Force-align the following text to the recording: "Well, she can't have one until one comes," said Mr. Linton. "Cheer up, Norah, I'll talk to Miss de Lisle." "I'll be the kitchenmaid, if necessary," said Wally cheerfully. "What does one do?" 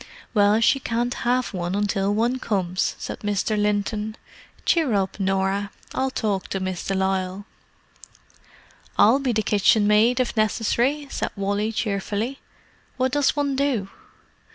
"Well, 0.33 0.59
she 0.61 0.79
can't 0.79 1.13
have 1.13 1.53
one 1.53 1.75
until 1.75 2.11
one 2.11 2.39
comes," 2.39 2.95
said 2.97 3.19
Mr. 3.19 3.55
Linton. 3.55 4.17
"Cheer 4.65 4.95
up, 4.95 5.19
Norah, 5.19 5.69
I'll 5.93 6.09
talk 6.09 6.47
to 6.47 6.59
Miss 6.59 6.83
de 6.83 6.95
Lisle." 6.95 7.45
"I'll 8.97 9.19
be 9.19 9.31
the 9.31 9.43
kitchenmaid, 9.43 10.19
if 10.19 10.35
necessary," 10.35 11.07
said 11.11 11.29
Wally 11.35 11.71
cheerfully. 11.71 12.39
"What 12.97 13.11
does 13.11 13.35
one 13.35 13.55
do?" 13.55 13.89